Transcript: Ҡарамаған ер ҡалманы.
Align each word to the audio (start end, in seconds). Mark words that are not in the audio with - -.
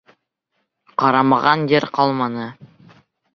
Ҡарамаған 1.03 1.67
ер 1.73 1.87
ҡалманы. 1.99 2.49